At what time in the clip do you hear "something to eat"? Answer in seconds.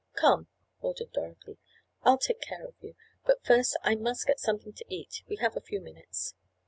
4.39-5.21